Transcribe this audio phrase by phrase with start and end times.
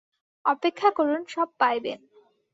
[0.45, 1.99] অপেক্ষা করুন, সব পাইবেন।